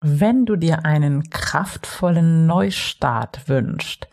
wenn 0.00 0.46
du 0.46 0.56
dir 0.56 0.86
einen 0.86 1.28
kraftvollen 1.28 2.46
Neustart 2.46 3.48
wünschst, 3.48 4.08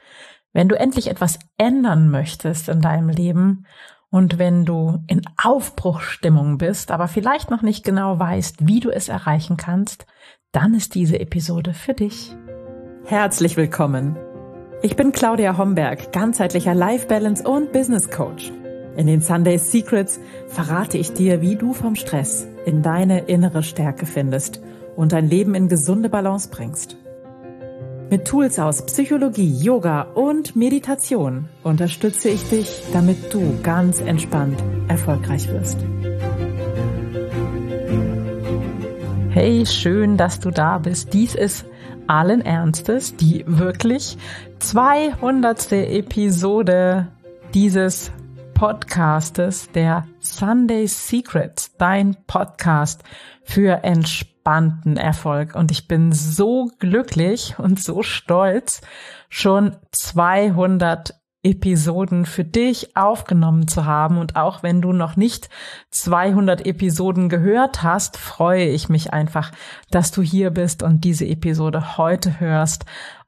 wenn 0.54 0.68
du 0.68 0.78
endlich 0.78 1.08
etwas 1.10 1.40
ändern 1.58 2.10
möchtest 2.10 2.68
in 2.68 2.82
deinem 2.82 3.10
Leben 3.10 3.66
und 4.10 4.38
wenn 4.38 4.66
du 4.66 5.04
in 5.08 5.22
Aufbruchstimmung 5.42 6.58
bist, 6.58 6.92
aber 6.92 7.08
vielleicht 7.08 7.52
noch 7.52 7.62
nicht 7.62 7.86
genau 7.86 8.20
weißt, 8.20 8.68
wie 8.68 8.80
du 8.80 8.90
es 8.90 9.08
erreichen 9.08 9.56
kannst, 9.56 10.06
dann 10.52 10.74
ist 10.74 10.96
diese 10.96 11.20
Episode 11.20 11.74
für 11.74 11.94
dich. 11.94 12.36
Herzlich 13.06 13.56
willkommen. 13.56 14.18
Ich 14.82 14.96
bin 14.96 15.12
Claudia 15.12 15.58
Homberg, 15.58 16.12
ganzheitlicher 16.12 16.74
Life 16.74 17.08
Balance 17.08 17.48
und 17.48 17.72
Business 17.72 18.10
Coach. 18.10 18.52
In 18.98 19.08
den 19.08 19.22
Sunday 19.22 19.58
Secrets 19.58 20.20
verrate 20.48 20.98
ich 20.98 21.14
dir, 21.14 21.42
wie 21.42 21.56
du 21.56 21.74
vom 21.74 21.96
Stress 21.96 22.48
in 22.66 22.82
deine 22.82 23.22
innere 23.22 23.64
Stärke 23.64 24.06
findest– 24.06 24.62
und 24.98 25.14
dein 25.14 25.30
Leben 25.30 25.56
in 25.56 25.70
gesunde 25.70 26.10
Balance 26.10 26.50
bringst. 26.50 26.98
Mit 28.10 28.26
Tools 28.26 28.58
aus 28.58 28.86
Psychologie, 28.86 29.54
Yoga 29.62 30.02
und 30.02 30.56
Meditation 30.56 31.48
unterstütze 31.64 32.30
ich 32.30 32.50
dich, 32.50 32.82
damit 32.94 33.34
du 33.34 33.60
ganz 33.64 34.02
entspannt 34.02 34.62
erfolgreich 34.88 35.48
wirst. 35.50 35.78
Hey, 39.30 39.66
schön, 39.66 40.18
dass 40.18 40.40
du 40.40 40.52
da 40.52 40.80
bist. 40.80 41.14
Dies 41.14 41.36
ist 41.36 41.66
allen 42.08 42.42
Ernstes 42.42 43.16
die 43.16 43.44
wirklich 43.46 44.18
200. 44.60 45.74
Episode 45.74 47.08
dieses 47.54 48.12
Podcastes, 48.54 49.70
der 49.72 50.08
Sunday 50.36 50.88
Secrets, 50.88 51.78
dein 51.78 52.18
Podcast 52.28 53.04
für 53.44 53.84
entspannten 53.84 54.98
Erfolg. 54.98 55.56
Und 55.56 55.72
ich 55.72 55.88
bin 55.88 56.12
so 56.12 56.70
glücklich 56.80 57.56
und 57.58 57.82
so 57.82 58.04
stolz, 58.04 58.82
schon 59.30 59.78
200 59.92 61.14
Episoden 61.44 62.26
für 62.26 62.44
dich 62.44 62.98
aufgenommen 62.98 63.68
zu 63.68 63.86
haben. 63.86 64.18
Und 64.18 64.36
auch 64.36 64.64
wenn 64.64 64.82
du 64.82 64.92
noch 64.92 65.16
nicht 65.16 65.50
200 65.92 66.66
Episoden 66.66 67.30
gehört 67.30 67.84
hast, 67.84 68.18
freue 68.18 68.68
ich 68.68 68.90
mich 68.90 69.14
einfach, 69.14 69.52
dass 69.92 70.12
du 70.12 70.22
hier 70.22 70.50
bist 70.50 70.84
und 70.84 71.04
diese 71.04 71.26
Episode 71.26 71.98
heute 71.98 72.40
hörst 72.40 72.86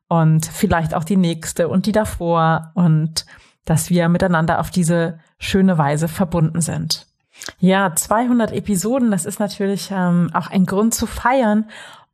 und 0.10 0.46
vielleicht 0.46 0.94
auch 0.96 1.04
die 1.04 1.18
nächste 1.18 1.70
und 1.70 1.86
die 1.86 1.92
davor 1.92 2.72
und 2.74 3.26
dass 3.70 3.92
wir 3.92 4.10
miteinander 4.10 4.60
auf 4.60 4.72
diese 4.72 5.20
schöne 5.38 5.78
Weise 5.78 6.08
verbunden 6.08 6.60
sind. 6.60 7.06
Ja, 7.60 7.96
200 7.96 8.52
Episoden, 8.52 9.12
das 9.12 9.26
ist 9.26 9.40
natürlich 9.40 9.92
ähm, 9.92 10.32
auch 10.34 10.48
ein 10.48 10.66
Grund 10.66 10.96
zu 10.96 11.06
feiern. 11.06 11.66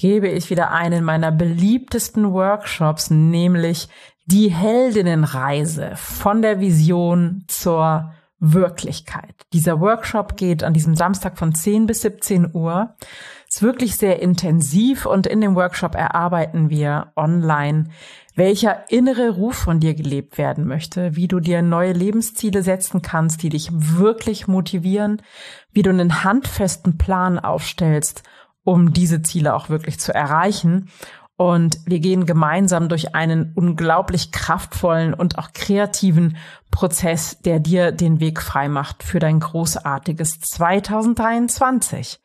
gebe 0.00 0.28
ich 0.28 0.48
wieder 0.48 0.70
einen 0.70 1.04
meiner 1.04 1.30
beliebtesten 1.30 2.32
Workshops, 2.32 3.10
nämlich 3.10 3.90
die 4.24 4.48
Heldinnenreise 4.48 5.92
von 5.94 6.40
der 6.40 6.58
Vision 6.58 7.44
zur 7.48 8.10
Wirklichkeit. 8.38 9.34
Dieser 9.52 9.78
Workshop 9.78 10.38
geht 10.38 10.64
an 10.64 10.72
diesem 10.72 10.94
Samstag 10.94 11.36
von 11.36 11.54
10 11.54 11.84
bis 11.84 12.00
17 12.00 12.54
Uhr. 12.54 12.94
Ist 13.46 13.60
wirklich 13.60 13.98
sehr 13.98 14.22
intensiv 14.22 15.04
und 15.04 15.26
in 15.26 15.42
dem 15.42 15.54
Workshop 15.54 15.94
erarbeiten 15.94 16.70
wir 16.70 17.12
online, 17.14 17.90
welcher 18.34 18.90
innere 18.90 19.28
Ruf 19.28 19.56
von 19.56 19.80
dir 19.80 19.92
gelebt 19.92 20.38
werden 20.38 20.66
möchte, 20.66 21.14
wie 21.14 21.28
du 21.28 21.40
dir 21.40 21.60
neue 21.60 21.92
Lebensziele 21.92 22.62
setzen 22.62 23.02
kannst, 23.02 23.42
die 23.42 23.50
dich 23.50 23.68
wirklich 23.70 24.48
motivieren, 24.48 25.20
wie 25.72 25.82
du 25.82 25.90
einen 25.90 26.24
handfesten 26.24 26.96
Plan 26.96 27.38
aufstellst, 27.38 28.22
um 28.64 28.92
diese 28.92 29.22
Ziele 29.22 29.54
auch 29.54 29.68
wirklich 29.68 29.98
zu 29.98 30.14
erreichen 30.14 30.88
und 31.40 31.80
wir 31.86 32.00
gehen 32.00 32.26
gemeinsam 32.26 32.90
durch 32.90 33.14
einen 33.14 33.54
unglaublich 33.54 34.30
kraftvollen 34.30 35.14
und 35.14 35.38
auch 35.38 35.54
kreativen 35.54 36.36
Prozess, 36.70 37.38
der 37.38 37.60
dir 37.60 37.92
den 37.92 38.20
Weg 38.20 38.42
frei 38.42 38.68
macht 38.68 39.02
für 39.02 39.20
dein 39.20 39.40
großartiges 39.40 40.38
2023. 40.40 42.20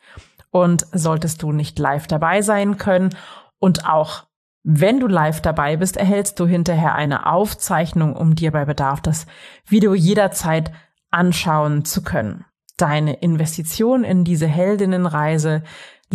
Und 0.51 0.85
solltest 0.91 1.41
du 1.43 1.53
nicht 1.53 1.79
live 1.79 2.07
dabei 2.07 2.41
sein 2.41 2.77
können 2.77 3.15
und 3.57 3.87
auch 3.87 4.25
wenn 4.63 4.99
du 4.99 5.07
live 5.07 5.39
dabei 5.39 5.77
bist, 5.77 5.95
erhältst 5.95 6.37
du 6.41 6.45
hinterher 6.45 6.95
eine 6.95 7.31
Aufzeichnung, 7.31 8.17
um 8.17 8.35
dir 8.35 8.51
bei 8.51 8.65
Bedarf 8.65 8.99
das 8.99 9.27
Video 9.65 9.93
jederzeit 9.93 10.73
anschauen 11.09 11.85
zu 11.85 12.03
können. 12.03 12.43
Deine 12.75 13.13
Investition 13.13 14.03
in 14.03 14.25
diese 14.25 14.47
Heldinnenreise 14.47 15.63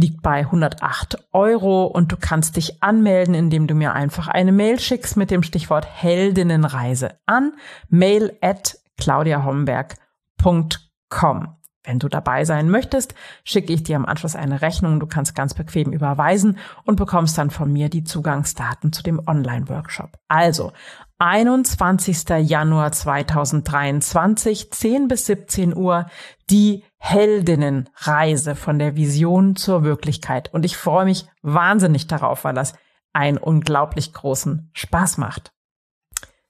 liegt 0.00 0.22
bei 0.22 0.40
108 0.40 1.28
Euro 1.32 1.84
und 1.86 2.10
du 2.10 2.16
kannst 2.18 2.56
dich 2.56 2.82
anmelden, 2.82 3.34
indem 3.34 3.66
du 3.66 3.74
mir 3.74 3.92
einfach 3.92 4.28
eine 4.28 4.52
Mail 4.52 4.80
schickst 4.80 5.16
mit 5.16 5.30
dem 5.30 5.42
Stichwort 5.42 5.86
Heldinnenreise 5.86 7.18
an 7.26 7.52
mail 7.88 8.36
at 8.40 8.78
claudiahomberg.com. 8.98 11.59
Wenn 11.82 11.98
du 11.98 12.08
dabei 12.08 12.44
sein 12.44 12.68
möchtest, 12.68 13.14
schicke 13.42 13.72
ich 13.72 13.82
dir 13.82 13.96
am 13.96 14.04
Anschluss 14.04 14.36
eine 14.36 14.60
Rechnung. 14.60 15.00
Du 15.00 15.06
kannst 15.06 15.34
ganz 15.34 15.54
bequem 15.54 15.92
überweisen 15.92 16.58
und 16.84 16.96
bekommst 16.96 17.38
dann 17.38 17.50
von 17.50 17.72
mir 17.72 17.88
die 17.88 18.04
Zugangsdaten 18.04 18.92
zu 18.92 19.02
dem 19.02 19.20
Online-Workshop. 19.26 20.18
Also 20.28 20.72
21. 21.18 22.28
Januar 22.40 22.92
2023, 22.92 24.70
10 24.70 25.08
bis 25.08 25.26
17 25.26 25.74
Uhr, 25.74 26.06
die 26.50 26.84
Heldinnenreise 26.98 28.56
von 28.56 28.78
der 28.78 28.96
Vision 28.96 29.56
zur 29.56 29.82
Wirklichkeit. 29.82 30.52
Und 30.52 30.66
ich 30.66 30.76
freue 30.76 31.06
mich 31.06 31.26
wahnsinnig 31.42 32.06
darauf, 32.06 32.44
weil 32.44 32.54
das 32.54 32.74
einen 33.12 33.38
unglaublich 33.38 34.12
großen 34.12 34.70
Spaß 34.74 35.18
macht. 35.18 35.52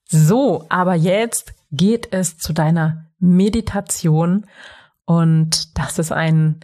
So, 0.06 0.66
aber 0.68 0.94
jetzt 0.94 1.54
geht 1.70 2.12
es 2.12 2.36
zu 2.36 2.52
deiner 2.52 3.06
Meditation 3.20 4.46
und 5.10 5.76
das 5.76 5.98
ist 5.98 6.12
ein 6.12 6.60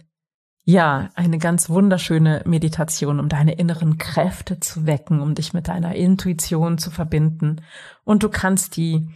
Ja, 0.63 1.09
eine 1.15 1.37
ganz 1.37 1.69
wunderschöne 1.69 2.43
Meditation, 2.45 3.19
um 3.19 3.27
deine 3.27 3.55
inneren 3.55 3.97
Kräfte 3.97 4.61
zu 4.61 4.85
wecken, 4.85 5.19
um 5.19 5.35
dich 5.35 5.51
mit 5.51 5.67
deiner 5.67 5.95
Intuition 5.95 6.77
zu 6.77 6.89
verbinden. 6.89 7.57
Und 8.05 8.23
du 8.23 8.29
kannst 8.29 8.77
die 8.77 9.09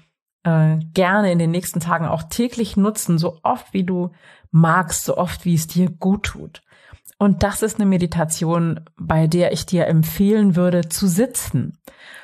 äh, 0.44 0.80
gerne 0.94 1.31
in 1.31 1.39
den 1.39 1.51
nächsten 1.51 1.80
Tagen 1.80 2.07
auch 2.07 2.24
täglich 2.24 2.75
nutzen, 2.75 3.18
so 3.18 3.39
oft 3.42 3.74
wie 3.74 3.86
du 3.86 4.12
magst, 4.51 5.06
so 5.06 5.16
oft 5.16 5.45
wie 5.45 5.56
es 5.56 5.66
dir 5.66 5.89
gut 5.89 6.24
tut. 6.24 6.62
Und 7.18 7.42
das 7.42 7.62
ist 7.62 7.80
eine 7.80 7.86
Meditation, 7.86 8.81
bei 8.98 9.27
der 9.27 9.54
ich 9.54 9.66
dir 9.66 9.88
empfehlen 9.88 10.57
würde, 10.57 10.89
zu 10.89 11.07
sitzen. 11.07 11.77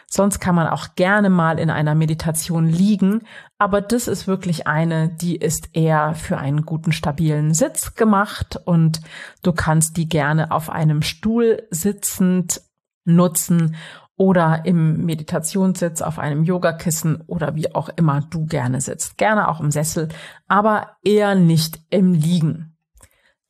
Sonst 0.10 0.40
kann 0.40 0.56
man 0.56 0.68
auch 0.68 0.96
gerne 0.96 1.30
mal 1.30 1.60
in 1.60 1.70
einer 1.70 1.94
Meditation 1.94 2.66
liegen, 2.66 3.24
aber 3.58 3.82
das 3.82 4.08
ist 4.08 4.26
wirklich 4.26 4.66
eine, 4.66 5.10
die 5.10 5.36
ist 5.36 5.70
eher 5.74 6.16
für 6.16 6.38
einen 6.38 6.66
guten, 6.66 6.94
stabilen 6.94 7.54
Sitz 7.54 7.96
gemacht 7.96 8.58
und 8.64 9.02
du 9.44 9.52
kannst 9.52 9.98
die 9.98 10.08
gerne 10.08 10.52
auf 10.52 10.70
einem 10.70 11.02
Stuhl 11.02 11.68
sitzend 11.72 12.62
nutzen 13.04 13.76
oder 14.16 14.62
im 14.66 15.06
Meditationssitz 15.06 16.02
auf 16.02 16.20
einem 16.20 16.44
Yogakissen 16.44 17.22
oder 17.28 17.56
wie 17.56 17.76
auch 17.76 17.90
immer 17.90 18.22
du 18.22 18.46
gerne 18.46 18.80
sitzt. 18.80 19.18
Gerne 19.18 19.50
auch 19.50 19.60
im 19.60 19.72
Sessel, 19.72 20.08
aber 20.48 20.96
eher 21.04 21.36
nicht 21.36 21.82
im 21.90 22.14
Liegen. 22.14 22.78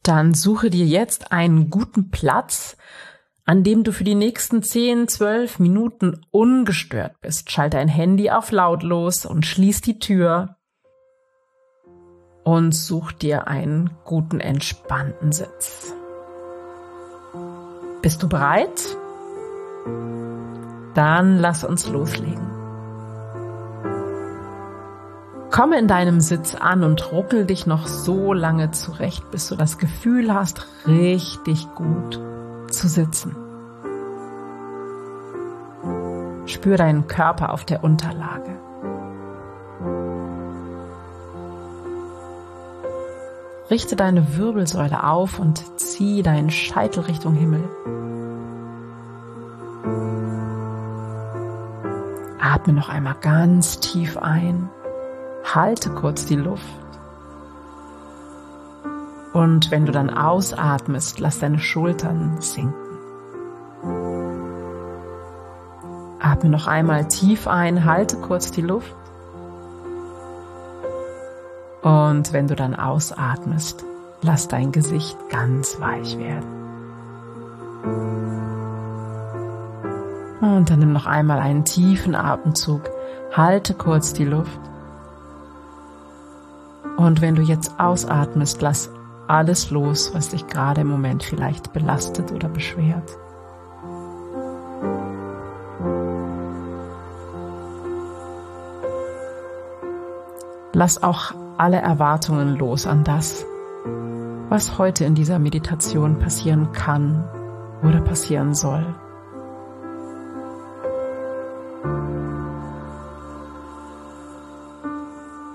Dann 0.03 0.33
suche 0.33 0.69
dir 0.69 0.85
jetzt 0.85 1.31
einen 1.31 1.69
guten 1.69 2.09
Platz, 2.09 2.77
an 3.47 3.63
dem 3.63 3.85
du 3.85 3.93
für 3.93 4.03
die 4.03 4.13
nächsten 4.13 4.61
10, 4.61 5.07
12 5.07 5.59
Minuten 5.59 6.19
ungestört 6.31 7.13
bist. 7.21 7.49
Schalte 7.49 7.77
dein 7.77 7.87
Handy 7.87 8.29
auf 8.29 8.51
lautlos 8.51 9.25
und 9.25 9.45
schließ 9.45 9.79
die 9.79 9.99
Tür 9.99 10.57
und 12.43 12.73
such 12.73 13.13
dir 13.13 13.47
einen 13.47 13.91
guten, 14.03 14.41
entspannten 14.41 15.31
Sitz. 15.31 15.93
Bist 18.01 18.21
du 18.21 18.27
bereit? 18.27 18.97
Dann 20.93 21.39
lass 21.39 21.63
uns 21.63 21.87
loslegen. 21.87 22.51
Komme 25.51 25.79
in 25.79 25.87
deinem 25.87 26.19
Sitz 26.19 26.53
an 26.53 26.83
und 26.83 27.13
ruckel 27.13 27.45
dich 27.45 27.65
noch 27.65 27.87
so 27.87 28.33
lange 28.33 28.71
zurecht, 28.71 29.31
bis 29.31 29.47
du 29.47 29.55
das 29.55 29.77
Gefühl 29.77 30.33
hast, 30.33 30.67
richtig 30.85 31.73
gut 31.75 32.19
zu 32.77 32.87
sitzen. 32.87 33.35
Spür 36.45 36.77
deinen 36.77 37.07
Körper 37.07 37.51
auf 37.51 37.65
der 37.65 37.83
Unterlage. 37.83 38.57
Richte 43.69 43.97
deine 43.97 44.37
Wirbelsäule 44.37 45.03
auf 45.03 45.39
und 45.39 45.61
zieh 45.79 46.23
deinen 46.23 46.49
Scheitel 46.49 47.01
Richtung 47.01 47.33
Himmel. 47.33 47.63
Atme 52.39 52.73
noch 52.73 52.87
einmal 52.87 53.15
ganz 53.21 53.79
tief 53.81 54.17
ein. 54.17 54.69
Halte 55.43 55.89
kurz 55.89 56.25
die 56.25 56.35
Luft. 56.35 56.86
Und 59.37 59.69
wenn 59.69 59.85
du 59.85 59.91
dann 59.91 60.09
ausatmest, 60.09 61.19
lass 61.19 61.37
deine 61.37 61.59
Schultern 61.59 62.41
sinken. 62.41 62.73
Atme 66.19 66.49
noch 66.49 66.65
einmal 66.65 67.07
tief 67.07 67.47
ein, 67.47 67.85
halte 67.85 68.17
kurz 68.17 68.51
die 68.51 68.63
Luft. 68.63 68.95
Und 71.83 72.33
wenn 72.33 72.47
du 72.47 72.55
dann 72.55 72.73
ausatmest, 72.73 73.85
lass 74.23 74.47
dein 74.47 74.71
Gesicht 74.71 75.15
ganz 75.29 75.79
weich 75.79 76.17
werden. 76.17 76.49
Und 80.41 80.67
dann 80.71 80.79
nimm 80.79 80.93
noch 80.93 81.05
einmal 81.05 81.37
einen 81.41 81.63
tiefen 81.63 82.15
Atemzug, 82.15 82.89
halte 83.33 83.75
kurz 83.75 84.13
die 84.13 84.25
Luft. 84.25 84.59
Und 86.97 87.21
wenn 87.21 87.35
du 87.35 87.43
jetzt 87.43 87.79
ausatmest, 87.79 88.63
lass 88.63 88.96
alles 89.27 89.69
los, 89.69 90.13
was 90.13 90.29
dich 90.29 90.47
gerade 90.47 90.81
im 90.81 90.87
Moment 90.87 91.23
vielleicht 91.23 91.73
belastet 91.73 92.31
oder 92.31 92.49
beschwert. 92.49 93.17
Lass 100.73 101.01
auch 101.01 101.33
alle 101.57 101.77
Erwartungen 101.77 102.55
los 102.55 102.85
an 102.85 103.03
das, 103.03 103.45
was 104.49 104.77
heute 104.77 105.05
in 105.05 105.15
dieser 105.15 105.39
Meditation 105.39 106.19
passieren 106.19 106.71
kann 106.71 107.27
oder 107.83 107.99
passieren 108.01 108.53
soll. 108.53 108.85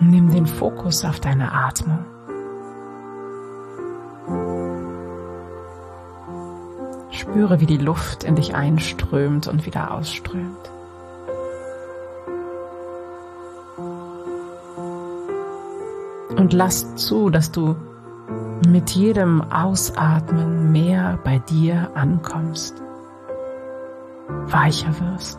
Nimm 0.00 0.30
den 0.30 0.46
Fokus 0.46 1.04
auf 1.04 1.20
deine 1.20 1.52
Atmung. 1.52 2.11
Spüre, 7.22 7.60
wie 7.60 7.66
die 7.66 7.76
Luft 7.76 8.24
in 8.24 8.34
dich 8.34 8.56
einströmt 8.56 9.46
und 9.46 9.64
wieder 9.64 9.94
ausströmt. 9.94 10.70
Und 16.36 16.52
lass 16.52 16.96
zu, 16.96 17.30
dass 17.30 17.52
du 17.52 17.76
mit 18.66 18.90
jedem 18.90 19.40
Ausatmen 19.52 20.72
mehr 20.72 21.16
bei 21.22 21.38
dir 21.38 21.92
ankommst, 21.94 22.82
weicher 24.46 24.92
wirst, 24.98 25.38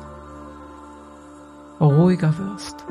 ruhiger 1.82 2.34
wirst 2.38 2.86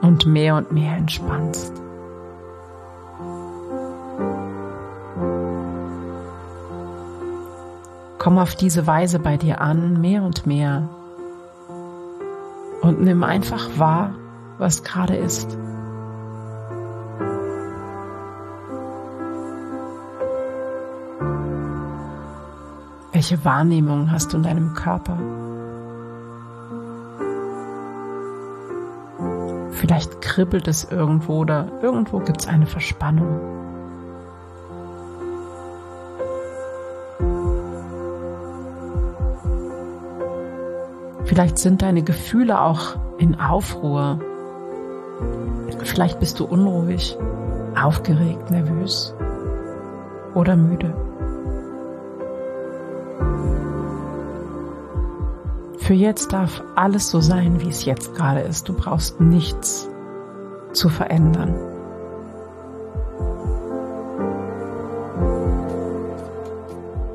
und 0.00 0.26
mehr 0.26 0.54
und 0.54 0.70
mehr 0.70 0.96
entspannst. 0.96 1.83
Komm 8.24 8.38
auf 8.38 8.54
diese 8.54 8.86
Weise 8.86 9.18
bei 9.18 9.36
dir 9.36 9.60
an, 9.60 10.00
mehr 10.00 10.22
und 10.22 10.46
mehr. 10.46 10.88
Und 12.80 13.02
nimm 13.02 13.22
einfach 13.22 13.78
wahr, 13.78 14.14
was 14.56 14.82
gerade 14.82 15.14
ist. 15.14 15.58
Welche 23.12 23.44
Wahrnehmung 23.44 24.10
hast 24.10 24.32
du 24.32 24.38
in 24.38 24.42
deinem 24.42 24.72
Körper? 24.72 25.18
Vielleicht 29.72 30.22
kribbelt 30.22 30.66
es 30.66 30.84
irgendwo 30.84 31.40
oder 31.40 31.68
irgendwo 31.82 32.20
gibt 32.20 32.40
es 32.40 32.48
eine 32.48 32.64
Verspannung. 32.64 33.63
Vielleicht 41.34 41.58
sind 41.58 41.82
deine 41.82 42.04
Gefühle 42.04 42.60
auch 42.60 42.94
in 43.18 43.34
Aufruhr. 43.34 44.20
Vielleicht 45.82 46.20
bist 46.20 46.38
du 46.38 46.44
unruhig, 46.44 47.18
aufgeregt, 47.74 48.52
nervös 48.52 49.12
oder 50.36 50.54
müde. 50.54 50.94
Für 55.78 55.94
jetzt 55.94 56.32
darf 56.32 56.62
alles 56.76 57.10
so 57.10 57.20
sein, 57.20 57.60
wie 57.60 57.68
es 57.68 57.84
jetzt 57.84 58.14
gerade 58.14 58.42
ist. 58.42 58.68
Du 58.68 58.72
brauchst 58.72 59.20
nichts 59.20 59.90
zu 60.72 60.88
verändern. 60.88 61.52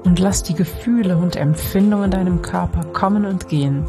Und 0.03 0.19
lass 0.19 0.43
die 0.43 0.55
Gefühle 0.55 1.15
und 1.15 1.37
Empfindungen 1.37 2.05
in 2.05 2.11
deinem 2.11 2.41
Körper 2.41 2.83
kommen 2.91 3.25
und 3.25 3.47
gehen, 3.47 3.85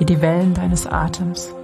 wie 0.00 0.06
die 0.06 0.20
Wellen 0.22 0.54
deines 0.54 0.86
Atems. 0.86 1.54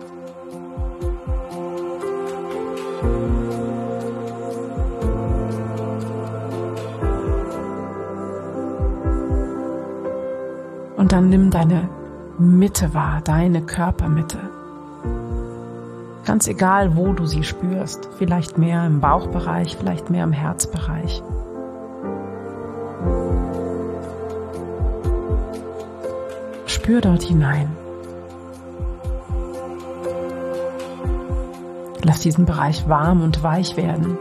Und 10.97 11.13
dann 11.13 11.31
nimm 11.31 11.51
deine 11.51 11.89
Mitte 12.39 12.93
wahr, 12.93 13.23
deine 13.25 13.63
Körpermitte. 13.63 14.39
Ganz 16.27 16.47
egal, 16.47 16.95
wo 16.95 17.15
du 17.15 17.25
sie 17.25 17.43
spürst. 17.43 18.11
Vielleicht 18.19 18.59
mehr 18.59 18.85
im 18.85 19.01
Bauchbereich, 19.01 19.77
vielleicht 19.79 20.11
mehr 20.11 20.25
im 20.25 20.33
Herzbereich. 20.33 21.23
Spür 26.67 27.01
dort 27.01 27.23
hinein. 27.23 27.86
Lass 32.07 32.21
diesen 32.21 32.45
Bereich 32.45 32.89
warm 32.89 33.21
und 33.21 33.43
weich 33.43 33.77
werden. 33.77 34.17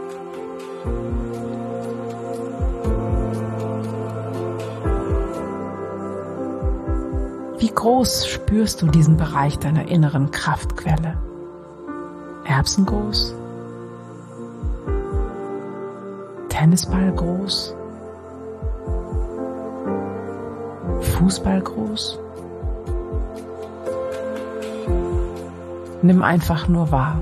Wie 7.60 7.72
groß 7.72 8.26
spürst 8.26 8.82
du 8.82 8.88
diesen 8.88 9.16
Bereich 9.16 9.60
deiner 9.60 9.86
inneren 9.86 10.32
Kraftquelle? 10.32 11.16
Erbsengroß? 12.44 13.36
Tennisball 16.48 17.12
groß? 17.12 17.76
Fußball 21.02 21.60
groß? 21.60 22.18
Nimm 26.02 26.24
einfach 26.24 26.66
nur 26.66 26.90
wahr. 26.90 27.20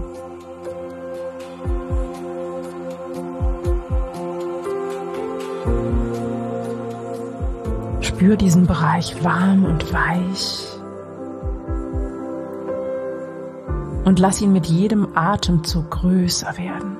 Spür 8.24 8.36
diesen 8.36 8.66
Bereich 8.66 9.22
warm 9.22 9.66
und 9.66 9.92
weich. 9.92 10.66
Und 14.06 14.18
lass 14.18 14.40
ihn 14.40 14.50
mit 14.50 14.64
jedem 14.64 15.08
Atemzug 15.14 15.90
größer 15.90 16.56
werden. 16.56 16.96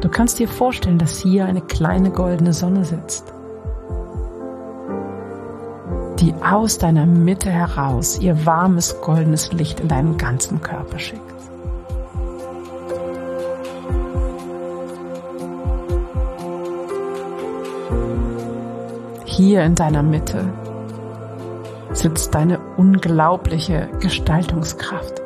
Du 0.00 0.08
kannst 0.08 0.38
dir 0.38 0.46
vorstellen, 0.46 0.98
dass 0.98 1.18
hier 1.18 1.46
eine 1.46 1.60
kleine 1.60 2.12
goldene 2.12 2.52
Sonne 2.52 2.84
sitzt, 2.84 3.34
die 6.20 6.32
aus 6.40 6.78
deiner 6.78 7.04
Mitte 7.04 7.50
heraus 7.50 8.20
ihr 8.20 8.46
warmes 8.46 9.00
goldenes 9.00 9.52
Licht 9.52 9.80
in 9.80 9.88
deinen 9.88 10.18
ganzen 10.18 10.62
Körper 10.62 11.00
schickt. 11.00 11.25
Hier 19.26 19.64
in 19.64 19.74
deiner 19.74 20.04
Mitte 20.04 20.44
sitzt 21.92 22.34
deine 22.34 22.60
unglaubliche 22.76 23.88
Gestaltungskraft. 24.00 25.20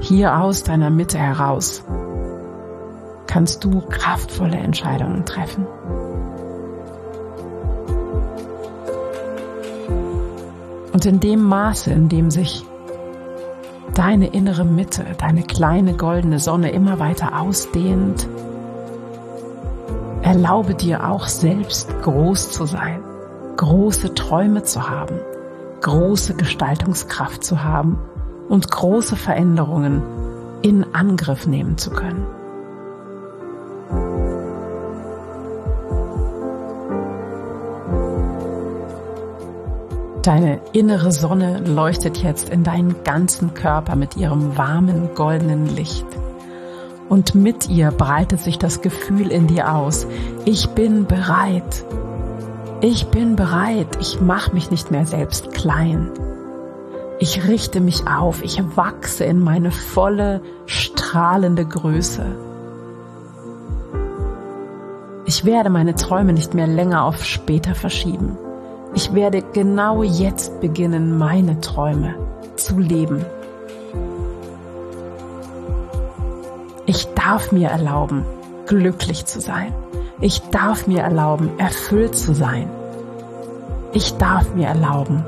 Hier 0.00 0.36
aus 0.36 0.64
deiner 0.64 0.90
Mitte 0.90 1.16
heraus 1.16 1.84
kannst 3.28 3.64
du 3.64 3.80
kraftvolle 3.80 4.56
Entscheidungen 4.56 5.24
treffen. 5.24 5.64
Und 10.92 11.06
in 11.06 11.20
dem 11.20 11.42
Maße, 11.42 11.92
in 11.92 12.08
dem 12.08 12.30
sich 12.30 12.66
deine 13.94 14.28
innere 14.28 14.64
Mitte, 14.64 15.04
deine 15.18 15.42
kleine 15.42 15.94
goldene 15.94 16.38
Sonne 16.38 16.70
immer 16.70 16.98
weiter 16.98 17.40
ausdehnt, 17.40 18.26
erlaube 20.22 20.74
dir 20.74 21.08
auch 21.08 21.26
selbst 21.26 21.88
groß 22.02 22.52
zu 22.52 22.66
sein, 22.66 23.00
große 23.56 24.14
Träume 24.14 24.62
zu 24.62 24.88
haben, 24.88 25.16
große 25.80 26.34
Gestaltungskraft 26.34 27.44
zu 27.44 27.62
haben 27.64 27.98
und 28.48 28.70
große 28.70 29.16
Veränderungen 29.16 30.02
in 30.62 30.94
Angriff 30.94 31.46
nehmen 31.46 31.76
zu 31.76 31.90
können. 31.90 32.26
Deine 40.22 40.60
innere 40.72 41.10
Sonne 41.10 41.58
leuchtet 41.58 42.18
jetzt 42.18 42.48
in 42.48 42.62
deinen 42.62 43.02
ganzen 43.02 43.54
Körper 43.54 43.96
mit 43.96 44.16
ihrem 44.16 44.56
warmen 44.56 45.16
goldenen 45.16 45.66
Licht. 45.66 46.06
Und 47.08 47.34
mit 47.34 47.68
ihr 47.68 47.90
breitet 47.90 48.38
sich 48.38 48.56
das 48.56 48.82
Gefühl 48.82 49.32
in 49.32 49.48
dir 49.48 49.74
aus, 49.74 50.06
ich 50.44 50.68
bin 50.70 51.06
bereit. 51.06 51.84
Ich 52.80 53.08
bin 53.08 53.34
bereit, 53.34 53.88
ich 54.00 54.20
mache 54.20 54.54
mich 54.54 54.70
nicht 54.70 54.92
mehr 54.92 55.06
selbst 55.06 55.52
klein. 55.54 56.08
Ich 57.18 57.48
richte 57.48 57.80
mich 57.80 58.06
auf, 58.06 58.44
ich 58.44 58.62
wachse 58.76 59.24
in 59.24 59.40
meine 59.40 59.72
volle, 59.72 60.40
strahlende 60.66 61.64
Größe. 61.64 62.26
Ich 65.24 65.44
werde 65.44 65.70
meine 65.70 65.96
Träume 65.96 66.32
nicht 66.32 66.54
mehr 66.54 66.68
länger 66.68 67.04
auf 67.04 67.24
später 67.24 67.74
verschieben. 67.74 68.38
Ich 68.94 69.14
werde 69.14 69.42
genau 69.52 70.02
jetzt 70.02 70.60
beginnen, 70.60 71.16
meine 71.16 71.60
Träume 71.60 72.14
zu 72.56 72.78
leben. 72.78 73.24
Ich 76.84 77.06
darf 77.14 77.52
mir 77.52 77.68
erlauben, 77.68 78.24
glücklich 78.66 79.24
zu 79.24 79.40
sein. 79.40 79.72
Ich 80.20 80.40
darf 80.50 80.86
mir 80.86 81.00
erlauben, 81.00 81.50
erfüllt 81.58 82.16
zu 82.16 82.34
sein. 82.34 82.68
Ich 83.94 84.16
darf 84.18 84.54
mir 84.54 84.66
erlauben, 84.66 85.24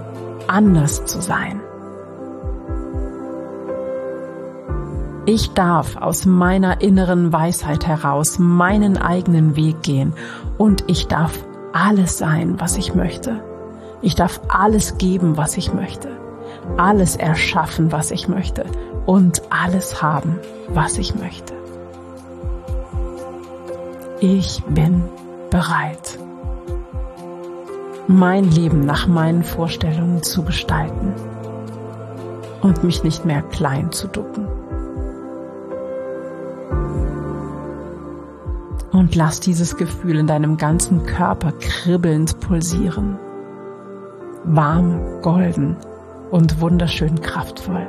anders 0.47 1.07
zu 1.07 1.23
sein. 1.23 1.61
Ich 5.27 5.53
darf 5.55 5.97
aus 5.97 6.27
meiner 6.27 6.83
inneren 6.83 7.33
Weisheit 7.33 7.87
heraus 7.87 8.39
meinen 8.39 8.99
eigenen 8.99 9.57
Weg 9.57 9.83
gehen 9.83 10.13
und 10.59 10.85
ich 10.87 11.07
darf 11.07 11.33
alles 11.73 12.19
sein, 12.19 12.61
was 12.61 12.77
ich 12.77 12.95
möchte. 12.95 13.41
Ich 14.05 14.15
darf 14.15 14.39
alles 14.49 14.99
geben, 14.99 15.39
was 15.39 15.57
ich 15.57 15.73
möchte, 15.73 16.11
alles 16.77 17.17
erschaffen, 17.17 17.91
was 17.91 18.11
ich 18.11 18.29
möchte 18.29 18.67
und 19.07 19.41
alles 19.49 20.03
haben, 20.03 20.39
was 20.69 20.99
ich 20.99 21.15
möchte. 21.15 21.55
Ich 24.21 24.63
bin 24.69 25.05
bereit, 25.49 26.19
mein 28.07 28.51
Leben 28.51 28.85
nach 28.85 29.07
meinen 29.07 29.43
Vorstellungen 29.43 30.23
zu 30.23 30.43
gestalten 30.43 31.15
und 32.61 32.85
mich 32.85 33.05
nicht 33.05 33.25
mehr 33.25 33.41
klein 33.41 33.91
zu 33.91 34.07
ducken. 34.07 34.47
Und 38.93 39.15
lass 39.15 39.41
dieses 39.41 39.79
Gefühl 39.79 40.19
in 40.19 40.27
deinem 40.27 40.59
ganzen 40.59 41.07
Körper 41.07 41.53
kribbelnd 41.53 42.39
pulsieren 42.41 43.19
warm, 44.45 45.23
golden 45.23 45.77
und 46.31 46.61
wunderschön 46.61 47.21
kraftvoll. 47.21 47.87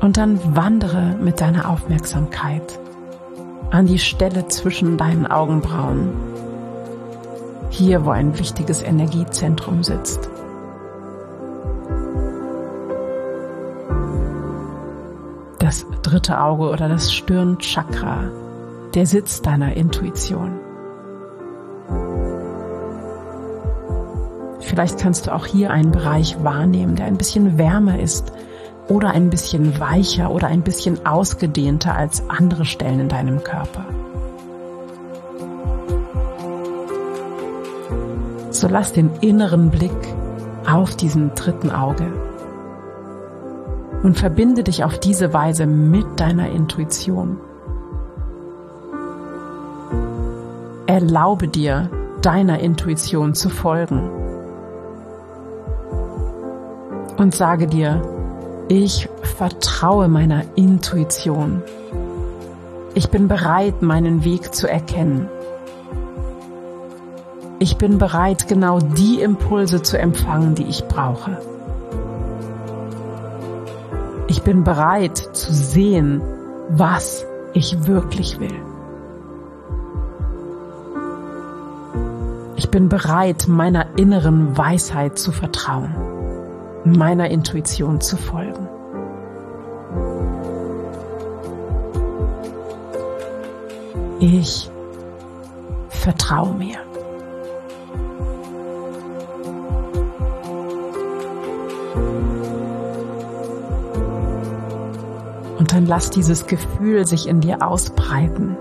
Und 0.00 0.16
dann 0.16 0.40
wandere 0.56 1.16
mit 1.20 1.40
deiner 1.40 1.68
Aufmerksamkeit 1.68 2.78
an 3.70 3.86
die 3.86 3.98
Stelle 3.98 4.48
zwischen 4.48 4.96
deinen 4.96 5.26
Augenbrauen, 5.26 6.10
hier 7.68 8.04
wo 8.04 8.10
ein 8.10 8.38
wichtiges 8.38 8.82
Energiezentrum 8.82 9.84
sitzt. 9.84 10.30
Das 15.58 15.86
dritte 16.02 16.40
Auge 16.40 16.70
oder 16.70 16.88
das 16.88 17.12
Stirnchakra 17.12 18.30
der 18.94 19.06
Sitz 19.06 19.42
deiner 19.42 19.76
Intuition. 19.76 20.58
Vielleicht 24.60 24.98
kannst 24.98 25.26
du 25.26 25.34
auch 25.34 25.46
hier 25.46 25.70
einen 25.70 25.90
Bereich 25.90 26.42
wahrnehmen, 26.42 26.96
der 26.96 27.06
ein 27.06 27.16
bisschen 27.16 27.58
wärmer 27.58 27.98
ist 27.98 28.32
oder 28.88 29.10
ein 29.10 29.30
bisschen 29.30 29.78
weicher 29.80 30.30
oder 30.30 30.48
ein 30.48 30.62
bisschen 30.62 31.06
ausgedehnter 31.06 31.94
als 31.94 32.28
andere 32.28 32.64
Stellen 32.64 33.00
in 33.00 33.08
deinem 33.08 33.42
Körper. 33.42 33.84
So 38.50 38.68
lass 38.68 38.92
den 38.92 39.10
inneren 39.20 39.70
Blick 39.70 39.90
auf 40.68 40.96
diesen 40.96 41.34
dritten 41.34 41.70
Auge 41.70 42.06
und 44.02 44.18
verbinde 44.18 44.64
dich 44.64 44.84
auf 44.84 44.98
diese 44.98 45.32
Weise 45.32 45.66
mit 45.66 46.06
deiner 46.16 46.50
Intuition. 46.50 47.38
Erlaube 50.90 51.46
dir, 51.46 51.88
deiner 52.20 52.58
Intuition 52.58 53.32
zu 53.32 53.48
folgen. 53.48 54.10
Und 57.16 57.32
sage 57.32 57.68
dir, 57.68 58.02
ich 58.68 59.08
vertraue 59.22 60.08
meiner 60.08 60.42
Intuition. 60.56 61.62
Ich 62.94 63.08
bin 63.08 63.28
bereit, 63.28 63.82
meinen 63.82 64.24
Weg 64.24 64.52
zu 64.52 64.68
erkennen. 64.68 65.28
Ich 67.60 67.76
bin 67.76 67.98
bereit, 67.98 68.48
genau 68.48 68.80
die 68.80 69.20
Impulse 69.20 69.82
zu 69.82 69.96
empfangen, 69.96 70.56
die 70.56 70.66
ich 70.66 70.88
brauche. 70.88 71.40
Ich 74.26 74.42
bin 74.42 74.64
bereit 74.64 75.18
zu 75.18 75.54
sehen, 75.54 76.20
was 76.68 77.24
ich 77.52 77.86
wirklich 77.86 78.40
will. 78.40 78.69
Ich 82.60 82.68
bin 82.68 82.90
bereit, 82.90 83.48
meiner 83.48 83.86
inneren 83.96 84.54
Weisheit 84.54 85.18
zu 85.18 85.32
vertrauen. 85.32 85.94
meiner 86.84 87.30
Intuition 87.30 88.02
zu 88.02 88.18
folgen. 88.18 88.68
Ich 94.18 94.70
vertraue 95.88 96.52
mir. 96.52 96.76
Und 105.58 105.72
dann 105.72 105.86
lass 105.86 106.10
dieses 106.10 106.46
Gefühl 106.46 107.06
sich 107.06 107.26
in 107.26 107.40
dir 107.40 107.66
ausbreiten, 107.66 108.58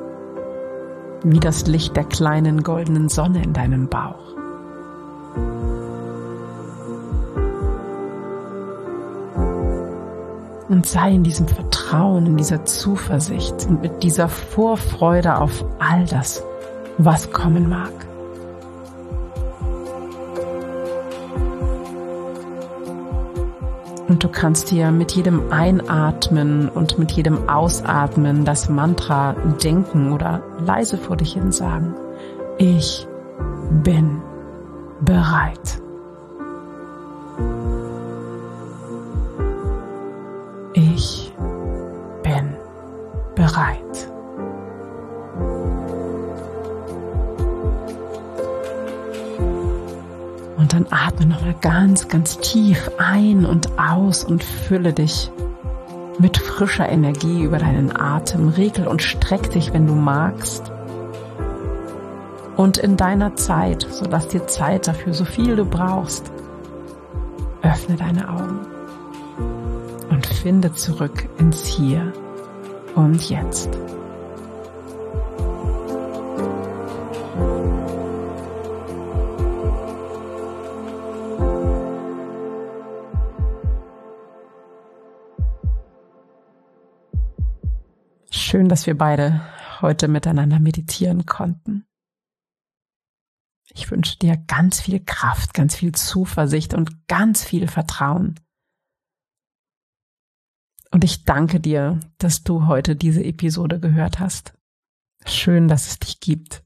wie 1.24 1.40
das 1.40 1.68
Licht 1.68 1.96
der 1.96 2.04
kleinen 2.04 2.64
goldenen 2.64 3.10
Sonne 3.10 3.44
in 3.44 3.54
deinem 3.54 3.88
Bauch. 3.88 4.36
Und 10.70 10.86
sei 10.86 11.14
in 11.14 11.24
diesem 11.24 11.48
Vertrauen, 11.48 12.28
in 12.28 12.38
dieser 12.38 12.64
Zuversicht 12.64 13.66
und 13.68 13.82
mit 13.82 14.04
dieser 14.04 14.30
Vorfreude 14.30 15.40
auf 15.40 15.66
all 15.80 16.06
das, 16.06 16.44
was 17.00 17.32
kommen 17.32 17.68
mag. 17.68 18.09
Und 24.20 24.26
du 24.26 24.38
kannst 24.38 24.70
dir 24.70 24.92
mit 24.92 25.14
jedem 25.14 25.50
Einatmen 25.50 26.68
und 26.68 27.00
mit 27.00 27.14
jedem 27.14 27.48
Ausatmen 27.48 28.44
das 28.44 28.68
Mantra 28.68 29.32
denken 29.64 30.12
oder 30.12 30.44
leise 30.60 30.98
vor 30.98 31.16
dich 31.16 31.32
hin 31.32 31.54
sagen. 31.54 31.96
Ich 32.58 33.08
bin 33.82 34.22
bereit. 35.00 35.82
Atme 51.50 51.56
ganz, 51.62 52.08
ganz 52.08 52.38
tief 52.38 52.91
ein 52.98 53.46
und 53.46 53.79
aus 53.79 54.24
und 54.24 54.44
fülle 54.44 54.94
dich 54.94 55.32
mit 56.20 56.38
frischer 56.38 56.89
Energie 56.89 57.44
über 57.44 57.58
deinen 57.58 57.96
Atem. 57.96 58.50
Regel 58.50 58.88
und 58.88 59.01
streck 59.01 59.50
dich, 59.51 59.74
wenn 59.74 59.88
du 59.88 59.94
magst. 59.94 60.72
Und 62.58 62.77
in 62.77 62.98
deiner 62.98 63.36
Zeit, 63.36 63.88
so 63.89 64.06
lass 64.06 64.27
dir 64.27 64.46
Zeit 64.48 64.88
dafür, 64.88 65.13
so 65.13 65.24
viel 65.24 65.56
du 65.56 65.65
brauchst, 65.65 66.29
öffne 67.62 67.96
deine 67.96 68.27
Augen 68.29 68.60
und 70.10 70.25
finde 70.25 70.74
zurück 70.74 71.29
ins 71.38 71.65
Hier 71.65 72.12
und 72.96 73.29
Jetzt. 73.29 73.70
Dass 88.70 88.86
wir 88.88 88.98
beide 88.98 89.42
heute 89.82 90.08
miteinander 90.08 90.60
meditieren 90.60 91.26
konnten. 91.26 91.86
Ich 93.74 93.92
wünsche 93.92 94.18
dir 94.18 94.38
ganz 94.38 94.82
viel 94.82 95.04
Kraft, 95.04 95.54
ganz 95.54 95.76
viel 95.76 95.92
Zuversicht 95.92 96.74
und 96.74 97.08
ganz 97.08 97.44
viel 97.44 97.68
Vertrauen 97.68 98.40
und 100.91 101.04
ich 101.04 101.24
danke 101.24 101.60
dir, 101.60 102.00
dass 102.17 102.43
du 102.43 102.67
heute 102.67 102.96
diese 102.96 103.24
Episode 103.24 103.80
gehört 103.80 104.20
hast. 104.20 104.54
Schön, 105.26 105.67
dass 105.67 105.88
es 105.88 106.00
dich 106.00 106.20
gibt. 106.20 106.63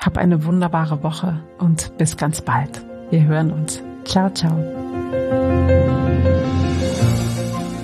Hab 0.00 0.16
eine 0.16 0.44
wunderbare 0.44 1.02
Woche 1.02 1.42
und 1.58 1.96
bis 1.98 2.16
ganz 2.16 2.40
bald. 2.40 2.84
Wir 3.10 3.24
hören 3.24 3.52
uns. 3.52 3.82
Ciao, 4.04 4.30
ciao. 4.30 5.91